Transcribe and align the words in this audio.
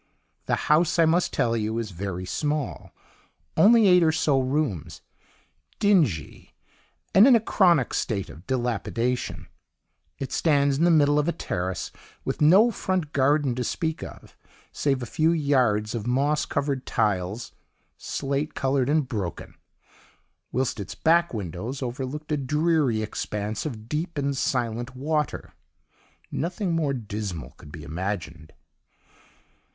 "The 0.47 0.55
house, 0.65 0.97
I 0.97 1.05
must 1.05 1.31
tell 1.31 1.55
you, 1.55 1.77
is 1.77 1.91
very 1.91 2.25
small 2.25 2.91
(only 3.55 3.87
eight 3.87 4.01
or 4.01 4.11
so 4.11 4.39
rooms), 4.39 5.01
dingy, 5.77 6.55
and 7.13 7.27
in 7.27 7.35
a 7.35 7.39
chronic 7.39 7.93
state 7.93 8.27
of 8.27 8.47
dilapidation; 8.47 9.45
it 10.17 10.31
stands 10.31 10.79
in 10.79 10.85
the 10.85 10.89
middle 10.89 11.19
of 11.19 11.27
a 11.27 11.31
terrace 11.31 11.91
with 12.25 12.41
no 12.41 12.71
front 12.71 13.13
garden 13.13 13.53
to 13.53 13.63
speak 13.63 14.01
of, 14.01 14.35
save 14.71 15.03
a 15.03 15.05
few 15.05 15.31
yards 15.31 15.93
of 15.93 16.07
moss 16.07 16.47
covered 16.47 16.87
tiles, 16.87 17.51
slate 17.95 18.55
coloured 18.55 18.89
and 18.89 19.07
broken, 19.07 19.53
whilst 20.51 20.79
its 20.79 20.95
back 20.95 21.31
windows 21.31 21.83
overlooked 21.83 22.31
a 22.31 22.37
dreary 22.37 23.03
expanse 23.03 23.67
of 23.67 23.87
deep 23.87 24.17
and 24.17 24.35
silent 24.35 24.95
water. 24.95 25.53
Nothing 26.31 26.73
more 26.73 26.95
dismal 26.95 27.51
could 27.57 27.71
be 27.71 27.83
imagined. 27.83 28.51